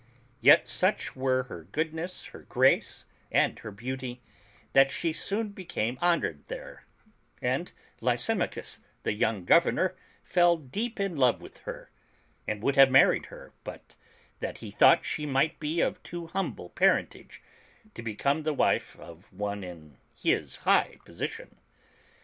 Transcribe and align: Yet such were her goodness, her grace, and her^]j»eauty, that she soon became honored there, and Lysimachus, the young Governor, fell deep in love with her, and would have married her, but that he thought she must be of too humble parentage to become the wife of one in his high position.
Yet 0.41 0.67
such 0.67 1.15
were 1.15 1.43
her 1.43 1.65
goodness, 1.65 2.25
her 2.29 2.39
grace, 2.41 3.05
and 3.31 3.55
her^]j»eauty, 3.55 4.17
that 4.73 4.89
she 4.89 5.13
soon 5.13 5.49
became 5.49 5.99
honored 6.01 6.43
there, 6.47 6.85
and 7.39 7.71
Lysimachus, 8.01 8.79
the 9.03 9.13
young 9.13 9.45
Governor, 9.45 9.95
fell 10.23 10.57
deep 10.57 10.99
in 10.99 11.17
love 11.17 11.39
with 11.39 11.59
her, 11.69 11.91
and 12.47 12.63
would 12.63 12.77
have 12.77 12.89
married 12.89 13.27
her, 13.27 13.53
but 13.63 13.95
that 14.39 14.57
he 14.57 14.71
thought 14.71 15.05
she 15.05 15.27
must 15.27 15.59
be 15.59 15.81
of 15.81 16.01
too 16.01 16.25
humble 16.25 16.71
parentage 16.71 17.43
to 17.93 18.01
become 18.01 18.41
the 18.41 18.55
wife 18.55 18.99
of 18.99 19.31
one 19.31 19.63
in 19.63 19.97
his 20.15 20.55
high 20.65 20.97
position. 21.05 21.57